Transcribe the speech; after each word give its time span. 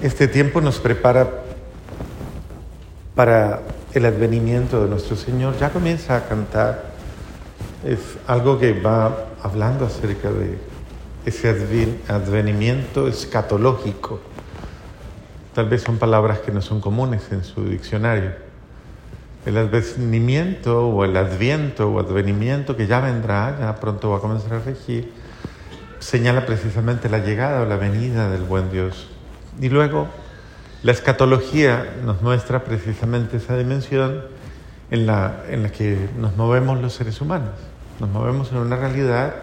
Este 0.00 0.28
tiempo 0.28 0.60
nos 0.60 0.78
prepara 0.78 1.28
para 3.16 3.62
el 3.94 4.06
advenimiento 4.06 4.80
de 4.84 4.88
nuestro 4.88 5.16
Señor. 5.16 5.58
Ya 5.58 5.70
comienza 5.70 6.16
a 6.16 6.28
cantar. 6.28 6.92
Es 7.84 7.98
algo 8.28 8.60
que 8.60 8.78
va 8.78 9.26
hablando 9.42 9.86
acerca 9.86 10.30
de 10.30 10.56
ese 11.26 11.48
advenimiento 12.06 13.08
escatológico. 13.08 14.20
Tal 15.52 15.68
vez 15.68 15.82
son 15.82 15.98
palabras 15.98 16.38
que 16.38 16.52
no 16.52 16.62
son 16.62 16.80
comunes 16.80 17.32
en 17.32 17.42
su 17.42 17.64
diccionario. 17.64 18.34
El 19.46 19.56
advenimiento 19.56 20.90
o 20.90 21.04
el 21.04 21.16
adviento 21.16 21.90
o 21.90 21.98
advenimiento 21.98 22.76
que 22.76 22.86
ya 22.86 23.00
vendrá, 23.00 23.56
ya 23.58 23.74
pronto 23.80 24.10
va 24.10 24.18
a 24.18 24.20
comenzar 24.20 24.54
a 24.54 24.60
regir, 24.60 25.12
señala 25.98 26.46
precisamente 26.46 27.08
la 27.08 27.18
llegada 27.18 27.62
o 27.62 27.64
la 27.64 27.76
venida 27.76 28.30
del 28.30 28.42
buen 28.42 28.70
Dios. 28.70 29.08
Y 29.60 29.68
luego 29.68 30.08
la 30.82 30.92
escatología 30.92 31.96
nos 32.04 32.22
muestra 32.22 32.64
precisamente 32.64 33.38
esa 33.38 33.56
dimensión 33.56 34.22
en 34.90 35.06
la, 35.06 35.44
en 35.48 35.64
la 35.64 35.70
que 35.70 36.08
nos 36.18 36.36
movemos 36.36 36.80
los 36.80 36.92
seres 36.92 37.20
humanos. 37.20 37.50
Nos 38.00 38.08
movemos 38.10 38.52
en 38.52 38.58
una 38.58 38.76
realidad 38.76 39.34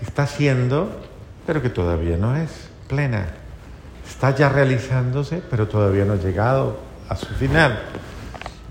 que 0.00 0.04
está 0.04 0.26
siendo, 0.26 0.90
pero 1.46 1.62
que 1.62 1.70
todavía 1.70 2.16
no 2.16 2.34
es 2.36 2.50
plena. 2.88 3.26
Está 4.08 4.34
ya 4.34 4.48
realizándose, 4.48 5.42
pero 5.48 5.68
todavía 5.68 6.04
no 6.04 6.14
ha 6.14 6.16
llegado 6.16 6.78
a 7.08 7.16
su 7.16 7.32
final. 7.34 7.80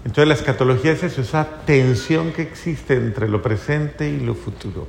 Entonces 0.05 0.27
la 0.27 0.33
escatología 0.33 0.91
es 0.91 1.03
eso, 1.03 1.21
esa 1.21 1.47
tensión 1.65 2.33
que 2.33 2.41
existe 2.41 2.95
entre 2.95 3.29
lo 3.29 3.41
presente 3.41 4.09
y 4.09 4.19
lo 4.19 4.35
futuro, 4.35 4.87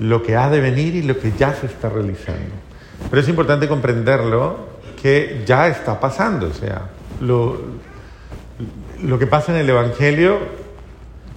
lo 0.00 0.22
que 0.22 0.36
ha 0.36 0.48
de 0.48 0.60
venir 0.60 0.94
y 0.94 1.02
lo 1.02 1.18
que 1.18 1.32
ya 1.32 1.52
se 1.54 1.66
está 1.66 1.90
realizando. 1.90 2.54
Pero 3.10 3.20
es 3.20 3.28
importante 3.28 3.68
comprenderlo 3.68 4.73
que 5.04 5.42
ya 5.44 5.68
está 5.68 6.00
pasando. 6.00 6.46
O 6.46 6.54
sea, 6.54 6.88
lo, 7.20 7.60
lo 9.02 9.18
que 9.18 9.26
pasa 9.26 9.52
en 9.52 9.58
el 9.58 9.68
Evangelio, 9.68 10.38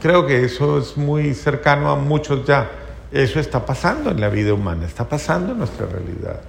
creo 0.02 0.26
que 0.26 0.46
eso 0.46 0.78
es 0.78 0.96
muy 0.96 1.34
cercano 1.34 1.92
a 1.92 1.98
muchos 1.98 2.46
ya. 2.46 2.72
Eso 3.12 3.42
está 3.42 3.66
pasando 3.66 4.12
en 4.12 4.22
la 4.22 4.30
vida 4.30 4.54
humana, 4.54 4.86
está 4.86 5.10
pasando 5.10 5.52
en 5.52 5.58
nuestra 5.58 5.86
realidad, 5.86 6.40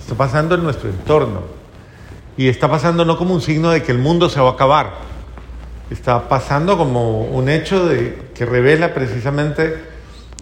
está 0.00 0.14
pasando 0.14 0.54
en 0.54 0.62
nuestro 0.62 0.88
entorno. 0.88 1.42
Y 2.38 2.48
está 2.48 2.70
pasando 2.70 3.04
no 3.04 3.18
como 3.18 3.34
un 3.34 3.42
signo 3.42 3.68
de 3.68 3.82
que 3.82 3.92
el 3.92 3.98
mundo 3.98 4.30
se 4.30 4.40
va 4.40 4.48
a 4.48 4.52
acabar, 4.52 4.94
está 5.90 6.26
pasando 6.26 6.78
como 6.78 7.20
un 7.20 7.50
hecho 7.50 7.86
de, 7.86 8.30
que 8.34 8.46
revela 8.46 8.94
precisamente 8.94 9.76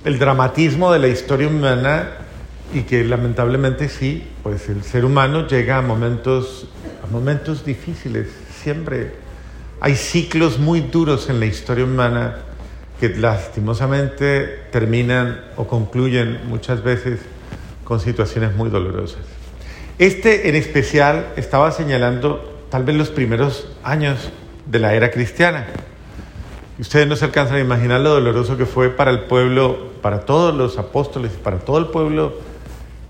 el 0.05 0.21
dramatismo 0.21 0.93
de 0.93 1.01
la 1.01 1.09
historia 1.09 1.49
humana 1.49 2.24
y 2.75 2.83
que 2.83 3.05
lamentablemente 3.05 3.89
sí, 3.89 4.25
pues 4.43 4.69
el 4.69 4.83
ser 4.83 5.05
humano 5.05 5.47
llega 5.47 5.79
a 5.79 5.83
momentos, 5.83 6.67
a 7.03 7.11
momentos 7.11 7.65
difíciles. 7.65 8.27
Siempre 8.63 9.13
hay 9.81 9.95
ciclos 9.95 10.59
muy 10.59 10.81
duros 10.81 11.31
en 11.31 11.39
la 11.39 11.47
historia 11.47 11.85
humana 11.85 12.39
que 12.99 13.11
lastimosamente 13.11 14.47
terminan 14.73 15.41
o 15.57 15.69
concluyen 15.69 16.41
muchas 16.49 16.83
veces 16.83 17.21
con 17.85 18.01
situaciones 18.01 18.57
muy 18.57 18.71
dolorosas. 18.71 19.21
Este 19.99 20.49
en 20.49 20.57
especial 20.57 21.29
estaba 21.37 21.71
señalando 21.71 22.67
tal 22.71 22.83
vez 22.83 22.97
los 22.97 23.11
primeros 23.11 23.69
años 23.85 24.33
de 24.67 24.81
la 24.81 24.95
era 24.95 25.13
cristiana. 25.13 25.67
Ustedes 26.81 27.07
no 27.07 27.15
se 27.15 27.25
alcanzan 27.25 27.57
a 27.57 27.61
imaginar 27.61 28.01
lo 28.01 28.11
doloroso 28.11 28.57
que 28.57 28.67
fue 28.67 28.91
para 28.91 29.13
el 29.13 29.21
pueblo, 29.21 29.93
para 30.03 30.23
todos 30.23 30.53
los 30.53 30.77
apóstoles, 30.77 31.31
para 31.31 31.59
todo 31.59 31.79
el 31.79 31.87
pueblo 31.87 32.54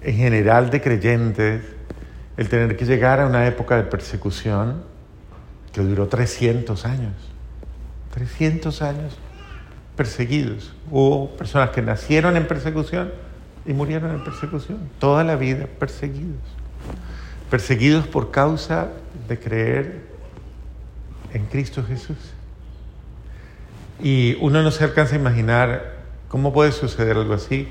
en 0.05 0.17
general 0.17 0.71
de 0.71 0.81
creyentes 0.83 1.63
el 2.37 2.49
tener 2.49 2.77
que 2.77 2.85
llegar 2.85 3.21
a 3.21 3.27
una 3.27 3.47
época 3.47 3.77
de 3.77 3.85
persecución 3.85 4.83
que 5.73 5.81
duró 5.81 6.09
300 6.09 6.85
años. 6.85 7.15
300 8.13 8.83
años 8.83 9.17
perseguidos. 9.97 10.73
Hubo 10.91 11.31
personas 11.37 11.71
que 11.71 11.81
nacieron 11.81 12.37
en 12.37 12.47
persecución 12.47 13.13
y 13.67 13.73
murieron 13.73 14.11
en 14.11 14.23
persecución. 14.23 14.79
Toda 14.99 15.25
la 15.25 15.37
vida 15.37 15.67
perseguidos. 15.79 16.43
Perseguidos 17.51 18.07
por 18.07 18.31
causa 18.31 18.91
de 19.27 19.39
creer 19.39 20.03
en 21.33 21.47
Cristo 21.47 21.83
Jesús. 21.83 22.19
Y 24.03 24.37
uno 24.41 24.63
no 24.63 24.71
se 24.71 24.85
alcanza 24.85 25.15
a 25.15 25.19
imaginar 25.19 25.95
cómo 26.29 26.53
puede 26.53 26.73
suceder 26.73 27.17
algo 27.17 27.33
así, 27.33 27.69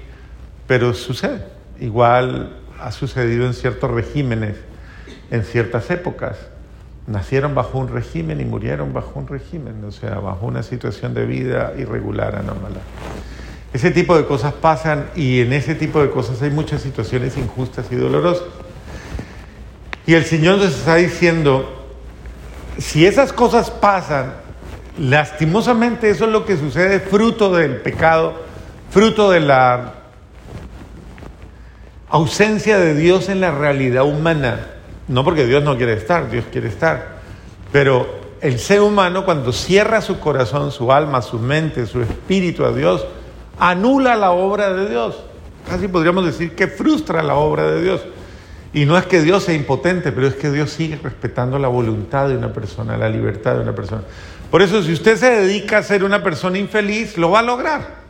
pero 0.67 0.93
sucede. 0.93 1.52
Igual 1.79 2.57
ha 2.79 2.91
sucedido 2.91 3.45
en 3.45 3.53
ciertos 3.53 3.89
regímenes, 3.91 4.57
en 5.31 5.43
ciertas 5.43 5.89
épocas. 5.89 6.37
Nacieron 7.07 7.55
bajo 7.55 7.79
un 7.79 7.89
régimen 7.89 8.39
y 8.39 8.45
murieron 8.45 8.93
bajo 8.93 9.19
un 9.19 9.27
régimen, 9.27 9.83
o 9.83 9.91
sea, 9.91 10.19
bajo 10.19 10.45
una 10.45 10.63
situación 10.63 11.13
de 11.13 11.25
vida 11.25 11.73
irregular, 11.77 12.35
anómala. 12.35 12.79
Ese 13.73 13.91
tipo 13.91 14.15
de 14.15 14.25
cosas 14.25 14.53
pasan 14.53 15.07
y 15.15 15.41
en 15.41 15.51
ese 15.51 15.75
tipo 15.75 16.01
de 16.01 16.11
cosas 16.11 16.41
hay 16.41 16.51
muchas 16.51 16.81
situaciones 16.81 17.37
injustas 17.37 17.87
y 17.91 17.95
dolorosas. 17.95 18.47
Y 20.05 20.13
el 20.13 20.25
Señor 20.25 20.57
nos 20.57 20.67
está 20.67 20.95
diciendo, 20.95 21.87
si 22.77 23.05
esas 23.05 23.33
cosas 23.33 23.71
pasan, 23.71 24.33
lastimosamente 24.99 26.09
eso 26.09 26.25
es 26.25 26.31
lo 26.31 26.45
que 26.45 26.57
sucede 26.57 26.99
fruto 26.99 27.51
del 27.53 27.77
pecado, 27.77 28.33
fruto 28.91 29.31
de 29.31 29.39
la 29.39 30.02
ausencia 32.13 32.77
de 32.77 32.93
Dios 32.93 33.27
en 33.27 33.41
la 33.41 33.49
realidad 33.49 34.05
humana. 34.05 34.67
No 35.07 35.23
porque 35.23 35.47
Dios 35.47 35.63
no 35.63 35.77
quiere 35.77 35.93
estar, 35.93 36.29
Dios 36.29 36.45
quiere 36.51 36.67
estar. 36.67 37.15
Pero 37.71 38.07
el 38.39 38.59
ser 38.59 38.81
humano 38.81 39.25
cuando 39.25 39.51
cierra 39.51 39.99
su 39.99 40.19
corazón, 40.19 40.71
su 40.71 40.91
alma, 40.91 41.23
su 41.23 41.39
mente, 41.39 41.87
su 41.87 42.03
espíritu 42.03 42.65
a 42.65 42.71
Dios, 42.71 43.03
anula 43.57 44.15
la 44.15 44.29
obra 44.29 44.71
de 44.71 44.89
Dios. 44.89 45.23
Casi 45.67 45.87
podríamos 45.87 46.23
decir 46.23 46.53
que 46.53 46.67
frustra 46.67 47.23
la 47.23 47.33
obra 47.33 47.71
de 47.71 47.81
Dios. 47.81 48.01
Y 48.73 48.85
no 48.85 48.95
es 48.95 49.07
que 49.07 49.21
Dios 49.21 49.45
sea 49.45 49.55
impotente, 49.55 50.11
pero 50.11 50.27
es 50.27 50.35
que 50.35 50.51
Dios 50.51 50.69
sigue 50.69 50.99
respetando 51.01 51.57
la 51.57 51.67
voluntad 51.67 52.29
de 52.29 52.37
una 52.37 52.53
persona, 52.53 52.95
la 52.95 53.09
libertad 53.09 53.55
de 53.55 53.61
una 53.61 53.73
persona. 53.73 54.03
Por 54.51 54.61
eso 54.61 54.83
si 54.83 54.93
usted 54.93 55.17
se 55.17 55.31
dedica 55.31 55.79
a 55.79 55.83
ser 55.83 56.03
una 56.03 56.21
persona 56.21 56.59
infeliz, 56.59 57.17
lo 57.17 57.31
va 57.31 57.39
a 57.39 57.43
lograr. 57.43 58.03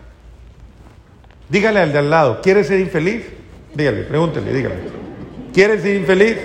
Dígale 1.48 1.80
al 1.80 1.94
de 1.94 2.00
al 2.00 2.10
lado, 2.10 2.42
¿quiere 2.42 2.66
ser 2.66 2.82
infeliz? 2.82 3.43
Dígale, 3.76 4.04
pregúntele, 4.04 4.54
dígale. 4.54 4.76
¿Quieres 5.54 5.82
ser 5.82 5.96
infeliz? 5.96 6.38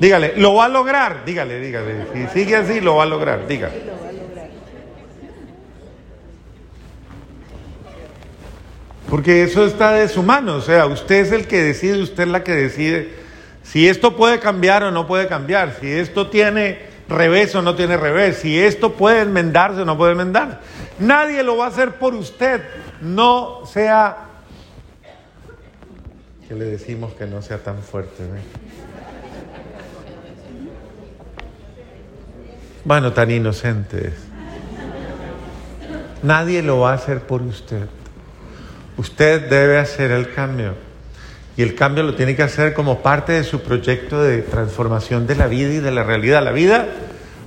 Dígale, 0.00 0.34
¿lo 0.36 0.54
va 0.54 0.66
a 0.66 0.68
lograr? 0.68 1.24
Dígale, 1.24 1.60
dígale. 1.60 2.06
Si 2.12 2.26
sigue 2.28 2.56
así, 2.56 2.80
lo 2.80 2.96
va 2.96 3.04
a 3.04 3.06
lograr. 3.06 3.46
Dígale. 3.48 3.98
Porque 9.08 9.42
eso 9.42 9.64
está 9.64 9.92
de 9.92 10.06
su 10.08 10.22
mano, 10.22 10.56
o 10.56 10.60
sea, 10.60 10.84
usted 10.84 11.16
es 11.20 11.32
el 11.32 11.46
que 11.46 11.62
decide, 11.62 12.02
usted 12.02 12.24
es 12.24 12.28
la 12.28 12.44
que 12.44 12.52
decide 12.52 13.08
si 13.62 13.88
esto 13.88 14.16
puede 14.16 14.38
cambiar 14.38 14.82
o 14.82 14.90
no 14.90 15.06
puede 15.06 15.26
cambiar, 15.28 15.76
si 15.80 15.90
esto 15.90 16.28
tiene 16.28 16.78
revés 17.08 17.54
o 17.54 17.62
no 17.62 17.74
tiene 17.74 17.96
revés, 17.96 18.36
si 18.36 18.60
esto 18.60 18.92
puede 18.92 19.20
enmendarse 19.20 19.80
o 19.80 19.84
no 19.86 19.96
puede 19.96 20.12
enmendar. 20.12 20.60
Nadie 20.98 21.42
lo 21.42 21.56
va 21.56 21.66
a 21.66 21.68
hacer 21.68 21.92
por 21.92 22.14
usted, 22.14 22.60
no 23.00 23.62
sea 23.64 24.27
que 26.48 26.54
le 26.54 26.64
decimos 26.64 27.12
que 27.12 27.26
no 27.26 27.42
sea 27.42 27.58
tan 27.58 27.82
fuerte. 27.82 28.22
Bueno, 32.84 33.12
tan 33.12 33.30
inocentes. 33.30 34.14
Nadie 36.22 36.62
lo 36.62 36.80
va 36.80 36.92
a 36.92 36.94
hacer 36.94 37.20
por 37.20 37.42
usted. 37.42 37.86
Usted 38.96 39.50
debe 39.50 39.76
hacer 39.76 40.10
el 40.10 40.32
cambio. 40.32 40.74
Y 41.58 41.62
el 41.62 41.74
cambio 41.74 42.02
lo 42.02 42.14
tiene 42.14 42.34
que 42.34 42.44
hacer 42.44 42.72
como 42.72 43.02
parte 43.02 43.32
de 43.32 43.44
su 43.44 43.60
proyecto 43.60 44.22
de 44.22 44.38
transformación 44.38 45.26
de 45.26 45.34
la 45.34 45.48
vida 45.48 45.74
y 45.74 45.80
de 45.80 45.90
la 45.90 46.02
realidad. 46.02 46.42
La 46.42 46.52
vida, 46.52 46.86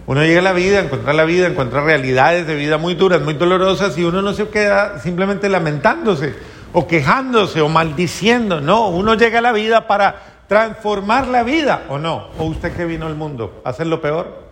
uno 0.06 0.24
llega 0.24 0.42
a 0.42 0.44
la 0.44 0.54
vida, 0.54 0.80
encuentra 0.80 1.14
la 1.14 1.26
vida, 1.26 1.48
encuentra 1.48 1.84
realidades 1.84 2.46
de 2.46 2.54
vida 2.54 2.78
muy 2.78 2.94
duras, 2.94 3.22
muy 3.22 3.34
dolorosas 3.34 3.98
y 3.98 4.04
uno 4.04 4.22
no 4.22 4.34
se 4.34 4.48
queda 4.50 5.00
simplemente 5.00 5.50
lamentándose 5.50 6.36
o 6.74 6.88
quejándose 6.88 7.62
o 7.62 7.70
maldiciendo. 7.70 8.62
No, 8.62 8.90
uno 8.90 9.16
llega 9.16 9.40
a 9.40 9.42
la 9.42 9.52
vida 9.52 9.88
para 9.88 10.44
transformar 10.48 11.28
la 11.28 11.44
vida, 11.44 11.86
¿o 11.90 11.98
no? 11.98 12.28
¿O 12.38 12.46
usted 12.46 12.76
qué 12.76 12.86
vino 12.86 13.06
al 13.06 13.16
mundo? 13.16 13.62
¿A 13.64 13.70
hacer 13.70 13.88
lo 13.88 14.02
peor? 14.02 14.50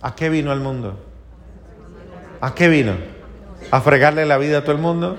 ¿A 0.00 0.14
qué 0.14 0.28
vino 0.28 0.52
al 0.52 0.60
mundo? 0.60 0.98
¿A 2.40 2.54
qué 2.54 2.68
vino? 2.68 2.94
¿A 3.70 3.80
fregarle 3.80 4.24
la 4.24 4.38
vida 4.38 4.58
a 4.58 4.60
todo 4.62 4.72
el 4.72 4.80
mundo? 4.80 5.18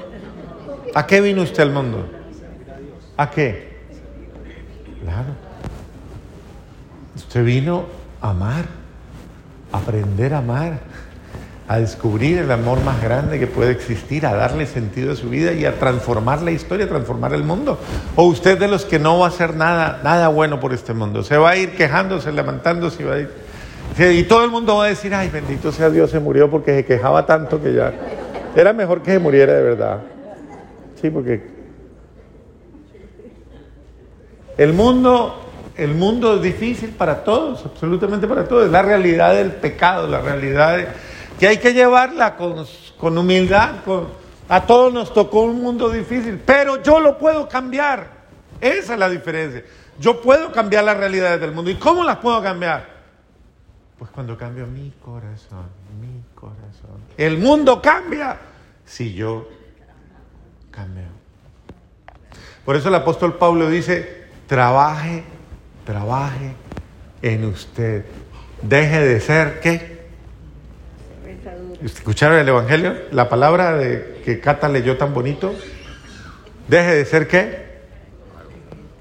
¿A 0.96 1.06
qué 1.06 1.22
vino 1.22 1.42
usted 1.42 1.64
al 1.64 1.72
mundo? 1.72 2.10
¿A 3.18 3.30
qué? 3.30 3.70
Claro. 5.04 5.30
Usted 7.16 7.44
vino 7.44 7.86
a 8.22 8.30
amar, 8.30 8.66
a 9.72 9.78
aprender 9.78 10.34
a 10.34 10.40
amar, 10.40 10.80
a 11.70 11.80
descubrir 11.80 12.40
el 12.40 12.52
amor 12.52 12.84
más 12.84 13.00
grande 13.00 13.38
que 13.38 13.46
puede 13.46 13.70
existir, 13.70 14.26
a 14.26 14.34
darle 14.34 14.66
sentido 14.66 15.14
a 15.14 15.16
su 15.16 15.30
vida 15.30 15.54
y 15.54 15.66
a 15.66 15.78
transformar 15.78 16.42
la 16.42 16.50
historia, 16.50 16.88
a 16.88 16.90
transformar 16.90 17.32
el 17.32 17.44
mundo. 17.44 17.78
O 18.16 18.24
usted 18.24 18.58
de 18.58 18.68
los 18.68 18.86
que 18.86 18.98
no 18.98 19.20
va 19.20 19.28
a 19.28 19.30
hacer 19.30 19.56
nada, 19.56 20.02
nada 20.04 20.30
bueno 20.30 20.60
por 20.60 20.74
este 20.74 20.96
mundo, 20.96 21.22
se 21.22 21.38
va 21.38 21.52
a 21.52 21.58
ir 21.58 21.76
quejándose, 21.76 22.32
levantándose 22.32 23.04
y 23.04 23.06
va 23.06 23.14
a 23.14 23.20
ir... 23.20 23.30
Y 24.00 24.24
todo 24.24 24.44
el 24.44 24.50
mundo 24.50 24.78
va 24.78 24.86
a 24.86 24.88
decir, 24.88 25.14
ay, 25.14 25.30
bendito 25.30 25.72
sea 25.72 25.92
Dios, 25.92 26.10
se 26.10 26.20
murió 26.20 26.50
porque 26.50 26.74
se 26.74 26.86
quejaba 26.86 27.28
tanto 27.28 27.62
que 27.62 27.72
ya... 27.72 27.94
Era 28.56 28.74
mejor 28.74 29.04
que 29.04 29.12
se 29.12 29.20
muriera 29.20 29.54
de 29.54 29.62
verdad. 29.62 30.00
Sí, 31.00 31.12
porque 31.12 31.52
el 34.58 34.74
mundo, 34.74 35.40
el 35.78 35.94
mundo 35.94 36.38
es 36.38 36.42
difícil 36.42 36.90
para 36.90 37.24
todos, 37.24 37.64
absolutamente 37.64 38.28
para 38.28 38.46
todos. 38.46 38.66
Es 38.66 38.72
la 38.72 38.82
realidad 38.82 39.36
del 39.36 39.52
pecado, 39.52 40.08
la 40.08 40.20
realidad 40.20 40.80
que 41.40 41.48
hay 41.48 41.58
que 41.58 41.74
llevarla 41.74 42.36
con, 42.36 43.18
humildad. 43.18 43.76
a 44.50 44.66
todos 44.66 44.94
nos 44.94 45.14
tocó 45.14 45.42
un 45.44 45.62
mundo 45.62 45.90
difícil, 45.90 46.40
pero 46.46 46.84
yo 46.84 47.00
lo 47.00 47.18
puedo 47.18 47.48
cambiar. 47.48 48.20
Esa 48.60 48.94
es 48.94 49.00
la 49.00 49.08
diferencia. 49.08 49.64
Yo 49.98 50.22
puedo 50.22 50.52
cambiar 50.52 50.84
las 50.84 50.98
realidades 50.98 51.40
del 51.40 51.54
mundo. 51.54 51.72
¿Y 51.72 51.76
cómo 51.76 52.04
las 52.04 52.18
puedo 52.18 52.44
cambiar? 52.44 53.00
Pues 53.98 54.12
cuando 54.12 54.38
cambio 54.38 54.68
mi 54.68 54.92
corazón, 55.04 55.68
mi 56.00 56.24
corazón. 56.36 57.02
El 57.18 57.38
mundo 57.38 57.82
cambia 57.82 58.38
si 58.86 59.14
yo 59.14 59.48
cambio. 60.72 61.06
Por 62.66 62.76
eso 62.76 62.90
el 62.90 62.96
apóstol 62.96 63.38
Pablo 63.38 63.70
dice, 63.70 64.26
trabaje, 64.48 65.24
trabaje 65.86 66.54
en 67.22 67.46
usted. 67.46 68.06
Deje 68.62 69.00
de 69.00 69.22
ser, 69.22 69.62
¿qué? 69.62 69.99
¿Escucharon 71.84 72.38
el 72.40 72.50
Evangelio? 72.50 72.94
La 73.12 73.30
palabra 73.30 73.74
de, 73.74 74.22
que 74.26 74.40
Cata 74.42 74.68
leyó 74.68 74.98
tan 74.98 75.14
bonito. 75.14 75.56
Deje 76.68 76.96
de 76.96 77.06
ser 77.06 77.28
qué? 77.28 77.70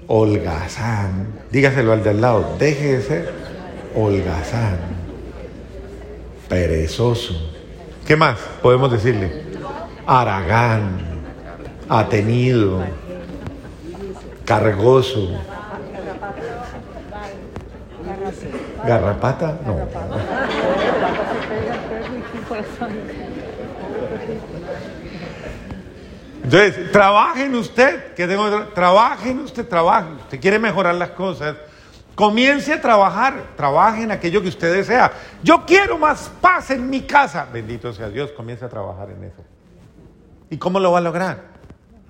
Holgazán. 0.07 1.27
Dígaselo 1.51 1.91
al 1.91 2.03
de 2.03 2.09
al 2.11 2.21
lado. 2.21 2.55
Deje 2.57 2.97
de 2.97 3.01
ser 3.01 3.33
holgazán. 3.95 4.77
Perezoso. 6.47 7.51
¿Qué 8.07 8.15
más 8.15 8.39
podemos 8.61 8.91
decirle? 8.91 9.43
Aragán. 10.07 11.01
Atenido. 11.89 12.81
Cargoso. 14.45 15.37
Garrapata. 18.85 19.59
No. 19.65 20.38
Entonces, 26.43 26.91
trabaje 26.91 27.45
en 27.45 27.55
usted, 27.55 28.13
que 28.15 28.25
tengo, 28.25 28.49
trabaje 28.73 29.29
en 29.29 29.39
usted, 29.39 29.67
trabaje. 29.67 30.09
Usted 30.23 30.39
quiere 30.39 30.57
mejorar 30.57 30.95
las 30.95 31.11
cosas. 31.11 31.55
Comience 32.15 32.73
a 32.73 32.81
trabajar, 32.81 33.51
trabaje 33.55 34.03
en 34.03 34.11
aquello 34.11 34.41
que 34.41 34.49
usted 34.49 34.73
desea. 34.73 35.11
Yo 35.43 35.63
quiero 35.65 35.97
más 35.97 36.31
paz 36.41 36.71
en 36.71 36.89
mi 36.89 37.01
casa. 37.01 37.47
Bendito 37.51 37.93
sea 37.93 38.09
Dios, 38.09 38.31
comience 38.31 38.65
a 38.65 38.69
trabajar 38.69 39.09
en 39.11 39.25
eso. 39.25 39.43
¿Y 40.49 40.57
cómo 40.57 40.79
lo 40.79 40.91
va 40.91 40.97
a 40.97 41.01
lograr? 41.01 41.43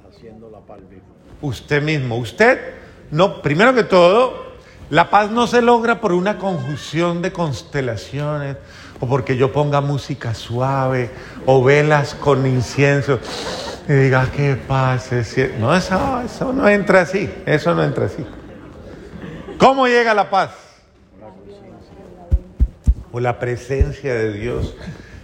Haciendo 0.10 0.50
la 0.50 0.60
paz 0.60 0.80
Usted 1.42 1.82
mismo. 1.84 2.18
Usted, 2.18 2.76
no, 3.12 3.42
primero 3.42 3.74
que 3.74 3.84
todo, 3.84 4.54
la 4.90 5.10
paz 5.10 5.30
no 5.30 5.48
se 5.48 5.62
logra 5.62 6.02
por 6.02 6.14
una 6.14 6.38
conjunción 6.38 7.22
de 7.22 7.32
constelaciones 7.32 8.58
o 9.00 9.08
porque 9.08 9.38
yo 9.38 9.52
ponga 9.52 9.82
música 9.82 10.34
suave 10.34 11.10
o 11.46 11.64
velas 11.64 12.16
con 12.16 12.46
incienso 12.46 13.20
y 13.88 13.94
diga, 13.94 14.30
¿qué 14.36 14.56
paz? 14.56 15.10
No, 15.60 15.76
eso, 15.76 16.22
eso 16.24 16.54
no 16.54 16.68
entra 16.68 17.02
así, 17.02 17.30
eso 17.46 17.74
no 17.74 17.84
entra 17.84 18.06
así. 18.06 18.26
¿Cómo 19.58 19.88
llega 19.88 20.14
la 20.14 20.30
paz? 20.30 20.52
O 23.12 23.20
la 23.20 23.40
presencia 23.40 24.14
de 24.14 24.34
Dios 24.34 24.76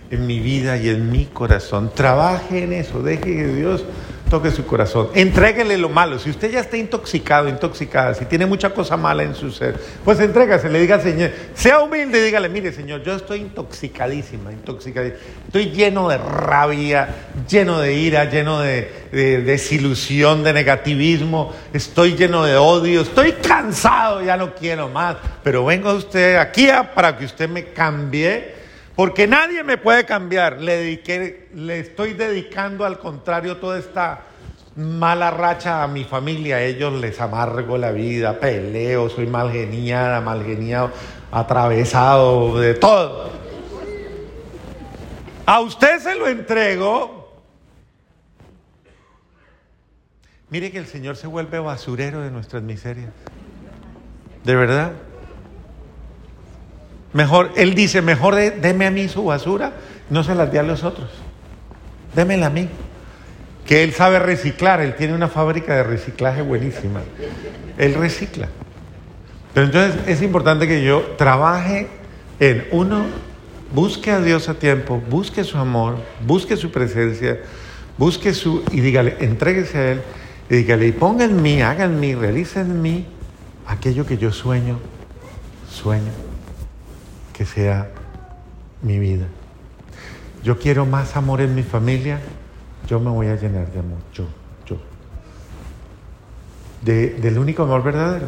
en 0.10 0.25
mi 0.25 0.39
vida 0.39 0.77
y 0.77 0.89
en 0.89 1.12
mi 1.12 1.25
corazón. 1.25 1.92
Trabaje 1.94 2.63
en 2.63 2.74
eso, 2.74 3.01
deje 3.01 3.22
que 3.22 3.48
Dios 3.48 3.83
toque 4.35 4.51
su 4.51 4.65
corazón. 4.65 5.07
Entréguele 5.13 5.77
lo 5.77 5.87
malo. 5.87 6.19
Si 6.19 6.29
usted 6.29 6.51
ya 6.51 6.59
está 6.59 6.75
intoxicado, 6.75 7.47
intoxicada, 7.47 8.13
si 8.15 8.25
tiene 8.25 8.45
mucha 8.45 8.71
cosa 8.71 8.97
mala 8.97 9.23
en 9.23 9.33
su 9.33 9.49
ser, 9.49 9.79
pues 10.03 10.19
entrégase, 10.19 10.69
le 10.69 10.81
diga 10.81 10.95
al 10.95 11.01
Señor, 11.01 11.31
sea 11.53 11.79
humilde 11.79 12.19
y 12.19 12.23
dígale, 12.23 12.49
mire 12.49 12.73
Señor, 12.73 13.01
yo 13.01 13.15
estoy 13.15 13.39
intoxicadísima, 13.39 14.51
intoxicadísima. 14.51 15.21
Estoy 15.45 15.71
lleno 15.71 16.09
de 16.09 16.17
rabia, 16.17 17.07
lleno 17.49 17.79
de 17.79 17.93
ira, 17.93 18.25
lleno 18.25 18.59
de, 18.59 18.91
de 19.13 19.41
desilusión, 19.41 20.43
de 20.43 20.51
negativismo, 20.51 21.53
estoy 21.71 22.17
lleno 22.17 22.43
de 22.43 22.57
odio, 22.57 23.03
estoy 23.03 23.31
cansado, 23.33 24.21
ya 24.21 24.35
no 24.35 24.53
quiero 24.53 24.89
más. 24.89 25.15
Pero 25.43 25.63
venga 25.63 25.93
usted 25.93 26.35
aquí 26.35 26.67
para 26.93 27.17
que 27.17 27.23
usted 27.23 27.47
me 27.47 27.67
cambie 27.67 28.64
porque 28.95 29.27
nadie 29.27 29.63
me 29.63 29.77
puede 29.77 30.06
cambiar. 30.06 30.62
Le, 30.62 31.01
estoy 31.80 32.13
dedicando 32.13 32.86
al 32.86 33.00
contrario 33.00 33.57
toda 33.57 33.77
esta 33.77 34.21
mala 34.75 35.31
racha 35.31 35.83
a 35.83 35.88
mi 35.88 36.06
familia. 36.06 36.57
A 36.57 36.63
ellos 36.63 36.94
les 36.94 37.19
amargo 37.19 37.77
la 37.77 37.92
vida, 37.92 38.39
peleo, 38.39 39.09
soy 39.09 39.27
mal 39.27 39.51
geniada, 39.51 40.21
mal 40.21 40.44
geniado, 40.45 40.92
atravesado 41.31 42.57
de 42.59 42.74
todo. 42.74 43.31
A 45.45 45.59
usted 45.59 46.00
se 46.00 46.15
lo 46.15 46.27
entrego. 46.27 47.15
Mire 50.50 50.71
que 50.71 50.77
el 50.77 50.88
Señor 50.88 51.18
se 51.18 51.27
vuelve 51.27 51.59
basurero 51.59 52.21
de 52.21 52.31
nuestras 52.31 52.63
miserias. 52.63 53.12
De 54.45 54.56
verdad. 54.56 54.94
Mejor, 57.15 57.53
él 57.56 57.75
dice, 57.75 58.01
mejor 58.01 58.35
deme 58.35 58.85
a 58.85 58.91
mí 58.91 59.07
su 59.07 59.23
basura, 59.23 59.71
no 60.09 60.25
se 60.25 60.35
las 60.35 60.51
dé 60.51 60.59
a 60.59 60.63
los 60.63 60.83
otros. 60.83 61.09
Démela 62.13 62.47
a 62.47 62.50
mí. 62.50 62.67
Que 63.65 63.85
él 63.85 63.94
sabe 63.94 64.19
reciclar, 64.19 64.81
él 64.81 64.95
tiene 64.97 65.13
una 65.13 65.29
fábrica 65.29 65.77
de 65.77 65.83
reciclaje 65.83 66.41
buenísima. 66.41 67.00
Él 67.77 67.94
recicla. 67.94 68.50
Pero 69.53 69.67
entonces 69.67 69.95
es 70.07 70.21
importante 70.21 70.67
que 70.67 70.83
yo 70.83 71.15
trabaje 71.17 71.88
en 72.41 72.65
uno, 72.71 73.06
busque 73.73 74.12
a 74.12 74.19
Dios 74.19 74.50
a 74.50 74.56
tiempo, 74.56 75.01
busque 75.09 75.45
su 75.45 75.57
amor, 75.57 75.95
busque 76.27 76.57
su 76.57 76.69
presencia, 76.69 77.39
busque 77.97 78.33
su, 78.33 78.62
y 78.73 78.81
dígale, 78.81 79.15
entréguese 79.21 79.77
a 79.77 79.91
Él, 79.94 80.01
y 80.50 80.56
dígale, 80.57 80.88
y 80.88 80.91
ponga 80.91 81.23
en 81.23 81.41
mí, 81.41 81.62
haga 81.62 81.85
en 81.85 81.97
mí, 81.97 82.12
en 82.12 82.81
mí 82.81 83.06
aquello 83.67 84.06
que 84.06 84.17
yo 84.17 84.33
sueño, 84.33 84.79
sueño 85.72 86.25
que 87.36 87.46
sea 87.46 87.89
mi 88.82 88.98
vida. 88.98 89.25
Yo 90.44 90.58
quiero 90.58 90.86
más 90.86 91.18
amor 91.18 91.42
en 91.42 91.54
mi 91.54 91.63
familia, 91.63 92.20
yo 92.88 93.00
me 93.00 93.10
voy 93.10 93.27
a 93.27 93.36
llenar 93.36 93.72
de 93.72 93.80
amor, 93.80 93.98
yo, 94.13 94.25
yo. 94.65 94.77
del 96.82 97.38
único 97.38 97.63
amor 97.63 97.84
verdadero. 97.84 98.27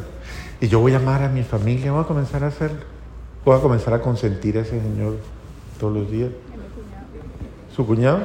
Y 0.59 0.67
yo 0.67 0.79
voy 0.79 0.93
a 0.93 0.97
amar 0.97 1.23
a 1.23 1.29
mi 1.29 1.43
familia, 1.43 1.91
voy 1.91 2.01
a 2.01 2.07
comenzar 2.07 2.43
a 2.43 2.47
hacerlo. 2.47 2.79
Voy 3.45 3.55
a 3.55 3.61
comenzar 3.61 3.93
a 3.93 4.01
consentir 4.01 4.57
a 4.57 4.61
ese 4.61 4.81
Señor 4.81 5.17
todos 5.79 5.93
los 5.93 6.11
días. 6.11 6.31
¿Su 7.75 7.85
cuñado? 7.85 8.23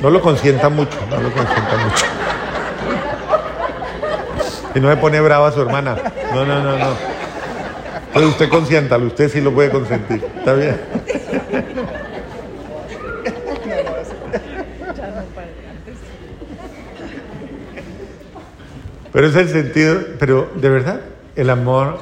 No 0.00 0.10
lo 0.10 0.20
consienta 0.20 0.68
mucho, 0.68 0.98
no 1.08 1.20
lo 1.20 1.32
consienta 1.32 1.76
mucho. 1.84 2.04
Y 4.74 4.80
no 4.80 4.88
me 4.88 4.96
pone 4.98 5.20
brava 5.20 5.50
su 5.50 5.62
hermana. 5.62 5.96
No, 6.34 6.44
no, 6.44 6.62
no, 6.62 6.78
no. 6.78 7.15
Pero 8.16 8.28
usted 8.28 8.48
consiéntalo, 8.48 9.08
usted 9.08 9.28
sí 9.28 9.42
lo 9.42 9.52
puede 9.52 9.68
consentir. 9.68 10.24
¿Está 10.38 10.54
bien? 10.54 10.80
Pero 19.12 19.26
es 19.26 19.36
el 19.36 19.48
sentido, 19.50 20.00
pero 20.18 20.50
de 20.56 20.70
verdad, 20.70 21.00
el 21.34 21.50
amor, 21.50 21.98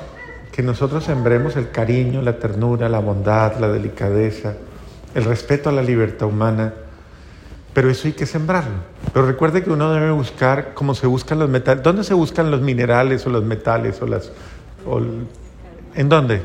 que 0.52 0.62
nosotros 0.62 1.02
sembremos 1.02 1.56
el 1.56 1.72
cariño, 1.72 2.22
la 2.22 2.38
ternura, 2.38 2.88
la 2.88 3.00
bondad, 3.00 3.58
la 3.58 3.66
delicadeza, 3.66 4.54
el 5.16 5.24
respeto 5.24 5.68
a 5.68 5.72
la 5.72 5.82
libertad 5.82 6.28
humana, 6.28 6.74
pero 7.72 7.90
eso 7.90 8.06
hay 8.06 8.12
que 8.12 8.26
sembrarlo. 8.26 8.84
Pero 9.12 9.26
recuerde 9.26 9.64
que 9.64 9.70
uno 9.70 9.92
debe 9.92 10.12
buscar 10.12 10.74
cómo 10.74 10.94
se 10.94 11.08
buscan 11.08 11.40
los 11.40 11.48
metales. 11.48 11.82
¿Dónde 11.82 12.04
se 12.04 12.14
buscan 12.14 12.52
los 12.52 12.60
minerales 12.60 13.26
o 13.26 13.30
los 13.30 13.42
metales 13.42 14.00
o 14.00 14.06
las... 14.06 14.30
¿En 15.94 16.08
dónde? 16.08 16.42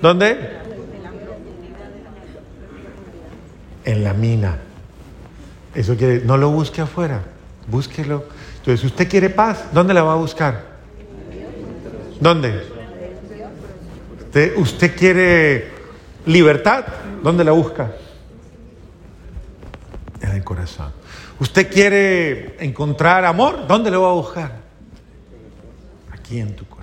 ¿Dónde? 0.00 0.50
En 3.84 4.04
la 4.04 4.12
mina. 4.12 4.58
Eso 5.74 5.96
quiere, 5.96 6.24
no 6.24 6.36
lo 6.36 6.50
busque 6.50 6.80
afuera, 6.80 7.22
búsquelo. 7.66 8.24
Entonces, 8.58 8.80
si 8.80 8.86
usted 8.86 9.08
quiere 9.08 9.30
paz, 9.30 9.64
¿dónde 9.72 9.94
la 9.94 10.02
va 10.02 10.12
a 10.12 10.16
buscar? 10.16 10.72
¿Dónde? 12.20 12.62
¿Usted, 14.20 14.56
usted 14.56 14.96
quiere 14.96 15.70
libertad? 16.26 16.84
¿Dónde 17.22 17.44
la 17.44 17.52
busca? 17.52 17.92
el 20.34 20.44
corazón. 20.44 20.92
¿Usted 21.38 21.70
quiere 21.70 22.56
encontrar 22.64 23.24
amor? 23.24 23.66
¿Dónde 23.66 23.90
lo 23.90 24.02
va 24.02 24.10
a 24.10 24.14
buscar? 24.14 24.52
Aquí 26.10 26.38
en 26.38 26.54
tu 26.54 26.64
corazón. 26.66 26.81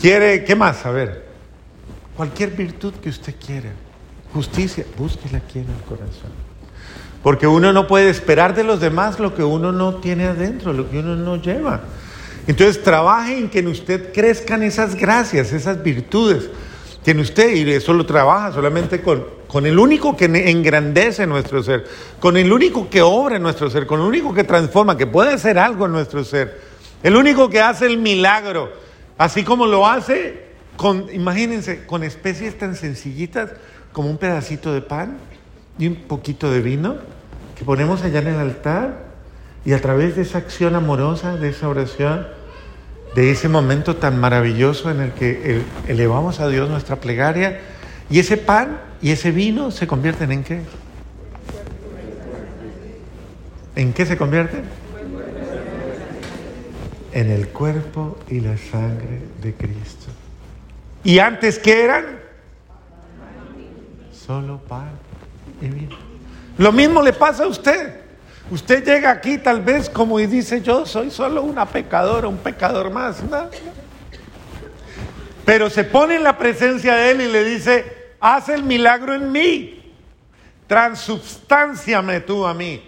¿Quiere, 0.00 0.44
qué 0.44 0.54
más? 0.56 0.84
A 0.86 0.90
ver, 0.90 1.26
cualquier 2.16 2.50
virtud 2.50 2.94
que 2.94 3.08
usted 3.08 3.34
quiera. 3.44 3.70
Justicia, 4.32 4.84
búsquela 4.96 5.38
aquí 5.38 5.58
en 5.58 5.66
el 5.70 5.82
corazón. 5.86 6.30
Porque 7.22 7.46
uno 7.46 7.72
no 7.72 7.86
puede 7.86 8.10
esperar 8.10 8.54
de 8.54 8.64
los 8.64 8.80
demás 8.80 9.20
lo 9.20 9.34
que 9.34 9.44
uno 9.44 9.70
no 9.70 9.96
tiene 9.96 10.24
adentro, 10.24 10.72
lo 10.72 10.90
que 10.90 10.98
uno 10.98 11.14
no 11.14 11.36
lleva. 11.36 11.82
Entonces 12.46 12.82
trabaje 12.82 13.38
en 13.38 13.48
que 13.48 13.60
en 13.60 13.68
usted 13.68 14.12
crezcan 14.12 14.62
esas 14.62 14.96
gracias, 14.96 15.52
esas 15.52 15.82
virtudes 15.82 16.50
en 17.04 17.18
usted, 17.20 17.54
y 17.54 17.70
eso 17.70 17.92
lo 17.92 18.06
trabaja 18.06 18.52
solamente 18.52 19.00
con, 19.00 19.24
con 19.48 19.66
el 19.66 19.78
único 19.78 20.16
que 20.16 20.24
engrandece 20.24 21.26
nuestro 21.26 21.62
ser, 21.62 21.84
con 22.20 22.36
el 22.36 22.52
único 22.52 22.88
que 22.88 23.02
obra 23.02 23.36
en 23.36 23.42
nuestro 23.42 23.68
ser, 23.70 23.86
con 23.86 24.00
el 24.00 24.06
único 24.06 24.32
que 24.32 24.44
transforma, 24.44 24.96
que 24.96 25.06
puede 25.06 25.34
hacer 25.34 25.58
algo 25.58 25.86
en 25.86 25.92
nuestro 25.92 26.24
ser, 26.24 26.71
el 27.02 27.16
único 27.16 27.48
que 27.50 27.60
hace 27.60 27.86
el 27.86 27.98
milagro, 27.98 28.72
así 29.18 29.44
como 29.44 29.66
lo 29.66 29.86
hace 29.86 30.52
imagínense, 31.12 31.86
con 31.86 32.02
especies 32.02 32.58
tan 32.58 32.74
sencillitas 32.74 33.50
como 33.92 34.10
un 34.10 34.18
pedacito 34.18 34.72
de 34.72 34.80
pan 34.80 35.18
y 35.78 35.86
un 35.86 35.94
poquito 35.94 36.50
de 36.50 36.60
vino 36.60 36.96
que 37.56 37.64
ponemos 37.64 38.02
allá 38.02 38.20
en 38.20 38.28
el 38.28 38.38
altar 38.40 39.12
y 39.64 39.74
a 39.74 39.80
través 39.80 40.16
de 40.16 40.22
esa 40.22 40.38
acción 40.38 40.74
amorosa, 40.74 41.36
de 41.36 41.50
esa 41.50 41.68
oración, 41.68 42.26
de 43.14 43.30
ese 43.30 43.48
momento 43.48 43.96
tan 43.96 44.18
maravilloso 44.18 44.90
en 44.90 45.00
el 45.00 45.12
que 45.12 45.62
elevamos 45.86 46.40
a 46.40 46.48
Dios 46.48 46.68
nuestra 46.68 46.96
plegaria, 46.96 47.60
y 48.10 48.18
ese 48.18 48.36
pan 48.36 48.80
y 49.00 49.10
ese 49.10 49.30
vino 49.30 49.70
se 49.70 49.86
convierten 49.86 50.32
en 50.32 50.42
qué? 50.42 50.62
¿En 53.76 53.92
qué 53.92 54.04
se 54.04 54.16
convierten? 54.16 54.81
En 57.12 57.30
el 57.30 57.48
cuerpo 57.48 58.18
y 58.28 58.40
la 58.40 58.56
sangre 58.56 59.20
de 59.40 59.54
Cristo. 59.54 60.06
¿Y 61.04 61.18
antes 61.18 61.58
qué 61.58 61.84
eran? 61.84 62.20
Solo 64.12 64.58
pan 64.58 64.90
y 65.60 65.68
vino. 65.68 65.96
Lo 66.58 66.72
mismo 66.72 67.02
le 67.02 67.12
pasa 67.12 67.44
a 67.44 67.48
usted. 67.48 68.00
Usted 68.50 68.84
llega 68.84 69.10
aquí 69.10 69.38
tal 69.38 69.62
vez 69.62 69.88
como 69.88 70.20
y 70.20 70.26
dice, 70.26 70.60
yo 70.60 70.84
soy 70.84 71.10
solo 71.10 71.42
una 71.42 71.66
pecadora, 71.66 72.28
un 72.28 72.38
pecador 72.38 72.90
más. 72.90 73.22
¿no? 73.22 73.48
Pero 75.44 75.70
se 75.70 75.84
pone 75.84 76.16
en 76.16 76.24
la 76.24 76.38
presencia 76.38 76.94
de 76.94 77.10
Él 77.10 77.20
y 77.22 77.28
le 77.28 77.44
dice, 77.44 78.14
haz 78.20 78.48
el 78.48 78.62
milagro 78.62 79.14
en 79.14 79.32
mí, 79.32 79.94
transubstanciame 80.66 82.20
tú 82.20 82.46
a 82.46 82.54
mí, 82.54 82.82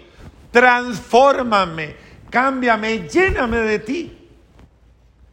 transfórmame, 0.51 1.95
cámbiame, 2.35 3.07
lléname 3.07 3.59
de 3.59 3.79
ti. 3.79 4.29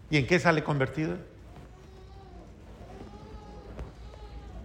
¿Y 0.08 0.18
en 0.18 0.24
qué 0.24 0.38
sale 0.38 0.62
convertido? 0.62 1.16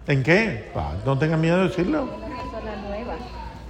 ¿En 0.06 0.22
qué? 0.22 0.70
Ah, 0.76 0.92
no 1.04 1.18
tenga 1.18 1.36
miedo 1.36 1.56
de 1.56 1.68
decirlo. 1.68 2.04
Una 2.04 2.28
persona 2.28 2.76
nueva. 2.76 3.16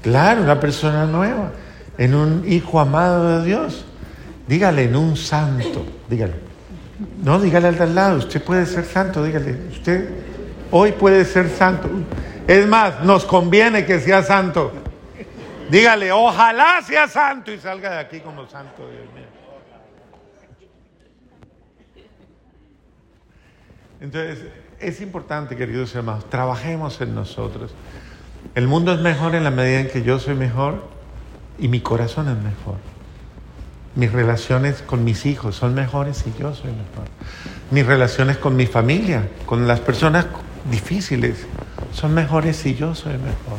Claro, 0.02 0.42
una 0.42 0.60
persona 0.60 1.06
nueva 1.06 1.52
en 1.96 2.14
un 2.14 2.44
hijo 2.46 2.78
amado 2.78 3.38
de 3.38 3.46
Dios. 3.46 3.86
Dígale 4.46 4.84
en 4.84 4.96
un 4.96 5.16
santo, 5.16 5.86
dígale. 6.10 6.34
No, 7.24 7.40
dígale 7.40 7.68
al 7.68 7.78
de 7.78 7.84
al 7.84 7.94
lado, 7.94 8.18
usted 8.18 8.42
puede 8.42 8.66
ser 8.66 8.84
santo, 8.84 9.24
dígale, 9.24 9.56
usted 9.70 10.10
hoy 10.70 10.92
puede 10.92 11.24
ser 11.24 11.48
santo. 11.48 11.88
Es 12.46 12.66
más, 12.66 13.02
nos 13.02 13.24
conviene 13.24 13.86
que 13.86 13.98
sea 13.98 14.22
santo. 14.22 14.72
Dígale, 15.70 16.12
ojalá 16.12 16.80
sea 16.82 17.08
santo 17.08 17.52
y 17.52 17.58
salga 17.58 17.90
de 17.90 17.98
aquí 17.98 18.20
como 18.20 18.48
santo, 18.48 18.88
Dios 18.88 19.12
mío. 19.14 19.26
Entonces, 24.00 24.46
es 24.80 25.00
importante, 25.00 25.56
queridos 25.56 25.94
hermanos, 25.94 26.28
trabajemos 26.30 27.00
en 27.00 27.14
nosotros. 27.14 27.74
El 28.54 28.68
mundo 28.68 28.94
es 28.94 29.00
mejor 29.00 29.34
en 29.34 29.44
la 29.44 29.50
medida 29.50 29.80
en 29.80 29.88
que 29.88 30.02
yo 30.02 30.18
soy 30.18 30.34
mejor 30.34 30.88
y 31.58 31.68
mi 31.68 31.80
corazón 31.80 32.28
es 32.28 32.36
mejor. 32.36 32.76
Mis 33.94 34.12
relaciones 34.12 34.80
con 34.82 35.02
mis 35.04 35.26
hijos 35.26 35.56
son 35.56 35.74
mejores 35.74 36.24
y 36.26 36.40
yo 36.40 36.54
soy 36.54 36.70
mejor. 36.70 37.08
Mis 37.70 37.84
relaciones 37.84 38.38
con 38.38 38.54
mi 38.54 38.66
familia, 38.66 39.28
con 39.44 39.66
las 39.66 39.80
personas 39.80 40.26
difíciles, 40.70 41.46
son 41.92 42.14
mejores 42.14 42.56
si 42.56 42.74
yo 42.74 42.94
soy 42.94 43.14
mejor, 43.14 43.58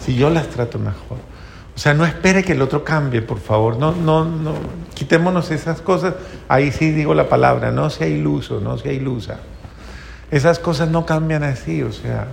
si 0.00 0.16
yo 0.16 0.30
las 0.30 0.48
trato 0.48 0.78
mejor. 0.78 1.33
O 1.74 1.78
sea, 1.78 1.92
no 1.94 2.06
espere 2.06 2.44
que 2.44 2.52
el 2.52 2.62
otro 2.62 2.84
cambie, 2.84 3.20
por 3.20 3.40
favor. 3.40 3.76
No, 3.76 3.92
no, 3.92 4.24
no. 4.24 4.54
Quitémonos 4.94 5.50
esas 5.50 5.80
cosas. 5.80 6.14
Ahí 6.48 6.70
sí 6.70 6.90
digo 6.92 7.14
la 7.14 7.28
palabra, 7.28 7.72
no 7.72 7.90
sea 7.90 8.06
iluso, 8.06 8.60
no 8.60 8.78
sea 8.78 8.92
ilusa. 8.92 9.40
Esas 10.30 10.58
cosas 10.58 10.88
no 10.88 11.04
cambian 11.04 11.42
así, 11.42 11.82
o 11.82 11.92
sea, 11.92 12.26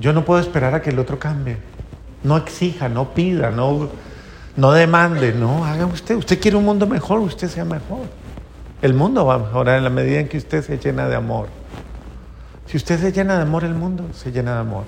yo 0.00 0.12
no 0.12 0.24
puedo 0.24 0.40
esperar 0.40 0.74
a 0.74 0.82
que 0.82 0.90
el 0.90 0.98
otro 0.98 1.18
cambie. 1.18 1.56
No 2.22 2.36
exija, 2.36 2.88
no 2.88 3.14
pida, 3.14 3.50
no 3.50 3.90
no 4.56 4.70
demande, 4.70 5.32
no, 5.32 5.64
haga 5.64 5.86
usted. 5.86 6.16
Usted 6.16 6.40
quiere 6.40 6.56
un 6.56 6.64
mundo 6.64 6.86
mejor, 6.86 7.18
usted 7.20 7.48
sea 7.48 7.64
mejor. 7.64 8.06
El 8.82 8.94
mundo 8.94 9.26
va 9.26 9.34
a 9.34 9.38
mejorar 9.38 9.78
en 9.78 9.84
la 9.84 9.90
medida 9.90 10.20
en 10.20 10.28
que 10.28 10.38
usted 10.38 10.62
se 10.62 10.78
llena 10.78 11.08
de 11.08 11.16
amor. 11.16 11.48
Si 12.66 12.76
usted 12.76 13.00
se 13.00 13.12
llena 13.12 13.36
de 13.36 13.42
amor, 13.42 13.64
el 13.64 13.74
mundo 13.74 14.04
se 14.12 14.30
llena 14.30 14.54
de 14.54 14.60
amor. 14.60 14.84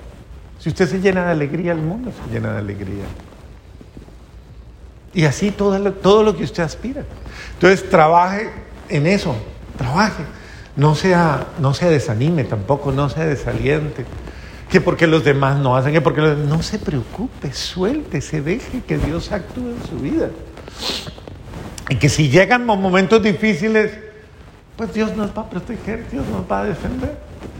Si 0.59 0.69
usted 0.69 0.87
se 0.87 1.01
llena 1.01 1.25
de 1.25 1.31
alegría, 1.31 1.73
el 1.73 1.81
mundo 1.81 2.11
se 2.11 2.33
llena 2.33 2.53
de 2.53 2.59
alegría. 2.59 3.03
Y 5.17 5.25
así 5.25 5.49
todo 5.49 5.79
lo, 5.79 5.93
todo 5.93 6.21
lo 6.21 6.37
que 6.37 6.43
usted 6.43 6.61
aspira. 6.61 7.01
Entonces 7.55 7.89
trabaje 7.89 8.51
en 8.87 9.07
eso, 9.07 9.35
trabaje. 9.75 10.21
No 10.75 10.93
sea, 10.93 11.47
no 11.59 11.73
se 11.73 11.89
desanime 11.89 12.43
tampoco, 12.43 12.91
no 12.91 13.09
sea 13.09 13.25
desaliente 13.25 14.05
que 14.69 14.79
porque 14.79 15.07
los 15.07 15.23
demás 15.23 15.57
no 15.57 15.75
hacen, 15.75 15.91
que 15.91 16.01
porque 16.01 16.21
no 16.21 16.61
se 16.61 16.77
preocupe, 16.77 17.51
suelte, 17.51 18.21
se 18.21 18.43
deje 18.43 18.81
que 18.81 18.99
Dios 18.99 19.31
actúe 19.31 19.69
en 19.69 19.89
su 19.89 19.97
vida. 19.97 20.29
Y 21.89 21.95
que 21.95 22.09
si 22.09 22.29
llegan 22.29 22.63
momentos 22.67 23.23
difíciles, 23.23 23.97
pues 24.75 24.93
Dios 24.93 25.15
nos 25.15 25.35
va 25.35 25.41
a 25.41 25.49
proteger, 25.49 26.07
Dios 26.11 26.27
nos 26.27 26.43
va 26.51 26.59
a 26.59 26.65
defender. 26.65 27.17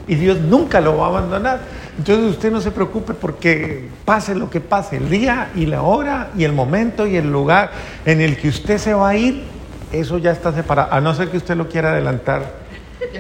Y 0.08 0.14
Dios 0.14 0.40
nunca 0.42 0.80
lo 0.80 0.96
va 0.96 1.08
a 1.08 1.10
abandonar. 1.10 1.62
Entonces 1.98 2.32
usted 2.32 2.52
no 2.52 2.62
se 2.62 2.72
preocupe 2.72 3.14
porque 3.14 3.90
pase 4.06 4.36
lo 4.36 4.50
que 4.50 4.62
pase, 4.62 4.98
el 4.98 5.10
día 5.10 5.50
y 5.56 5.66
la 5.66 5.82
hora 5.82 6.30
y 6.38 6.44
el 6.44 6.54
momento 6.54 7.08
y 7.08 7.16
el 7.16 7.32
lugar 7.32 7.72
en 8.06 8.22
el 8.22 8.38
que 8.38 8.50
usted 8.50 8.78
se 8.78 8.94
va 8.94 9.10
a 9.10 9.16
ir, 9.16 9.44
eso 9.92 10.18
ya 10.20 10.32
está 10.32 10.54
separado, 10.54 10.94
a 10.94 11.02
no 11.02 11.16
ser 11.16 11.30
que 11.30 11.38
usted 11.38 11.56
lo 11.56 11.68
quiera 11.68 11.92
adelantar 11.92 12.54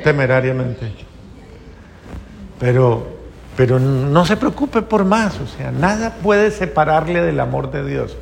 temerariamente. 0.04 0.92
Pero 2.60 3.18
pero 3.58 3.80
no 3.80 4.24
se 4.24 4.38
preocupe 4.38 4.84
por 4.84 5.04
más, 5.04 5.40
o 5.40 5.48
sea, 5.48 5.72
nada 5.72 6.14
puede 6.22 6.52
separarle 6.52 7.24
del 7.24 7.40
amor 7.40 7.72
de 7.72 7.84
Dios. 7.84 8.16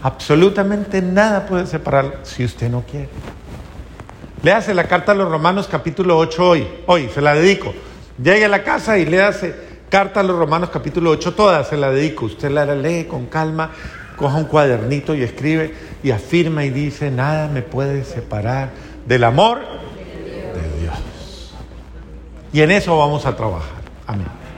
Absolutamente 0.00 1.02
nada 1.02 1.46
puede 1.46 1.66
separar 1.66 2.20
si 2.22 2.44
usted 2.44 2.70
no 2.70 2.84
quiere. 2.88 3.08
Léase 4.44 4.74
la 4.74 4.84
carta 4.84 5.10
a 5.10 5.14
los 5.16 5.28
Romanos 5.28 5.66
capítulo 5.68 6.16
8 6.16 6.48
hoy, 6.48 6.68
hoy, 6.86 7.08
se 7.12 7.20
la 7.20 7.34
dedico. 7.34 7.74
Llegue 8.22 8.44
a 8.44 8.48
la 8.48 8.62
casa 8.62 8.96
y 8.96 9.06
léase 9.06 9.65
carta 9.96 10.20
a 10.20 10.22
los 10.22 10.36
Romanos 10.36 10.68
capítulo 10.70 11.08
8, 11.12 11.32
toda 11.32 11.64
se 11.64 11.74
la 11.78 11.90
dedico. 11.90 12.26
Usted 12.26 12.50
la 12.50 12.66
lee 12.66 13.04
con 13.04 13.24
calma, 13.24 13.70
coja 14.14 14.36
un 14.36 14.44
cuadernito 14.44 15.14
y 15.14 15.22
escribe 15.22 15.72
y 16.02 16.10
afirma 16.10 16.66
y 16.66 16.68
dice, 16.68 17.10
nada 17.10 17.48
me 17.48 17.62
puede 17.62 18.04
separar 18.04 18.72
del 19.06 19.24
amor 19.24 19.60
de 19.60 20.82
Dios. 20.82 21.54
Y 22.52 22.60
en 22.60 22.72
eso 22.72 22.98
vamos 22.98 23.24
a 23.24 23.36
trabajar. 23.36 23.80
Amén. 24.06 24.45